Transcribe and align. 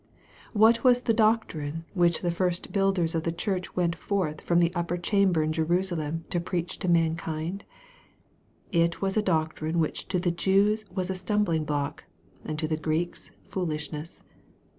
What 0.53 0.83
was 0.83 1.01
the 1.01 1.13
doctrine 1.13 1.85
which 1.93 2.21
the 2.21 2.31
first 2.31 2.71
builders 2.71 3.13
of 3.13 3.21
the 3.21 3.31
Church 3.31 3.75
went 3.75 3.95
forth 3.95 4.41
from 4.41 4.57
the 4.57 4.73
upper 4.73 4.97
chamber 4.97 5.43
in 5.43 5.51
Jerusalem 5.53 6.25
to 6.31 6.39
preach 6.39 6.79
to 6.79 6.87
mankind? 6.87 7.65
It 8.71 8.99
was 9.03 9.15
a 9.15 9.21
doctrine 9.21 9.77
which 9.77 10.07
to 10.07 10.19
the 10.19 10.31
Jews 10.31 10.85
was 10.89 11.11
a 11.11 11.13
stumbling 11.13 11.65
block, 11.65 12.03
and 12.43 12.57
to 12.57 12.67
the 12.67 12.77
Greeks 12.77 13.29
foolishness. 13.47 14.23